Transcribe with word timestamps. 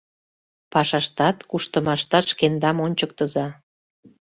—Пашаштат, 0.73 1.37
куштымаштат 1.49 2.25
шкендам 2.31 2.77
ончыктыза! 2.85 3.47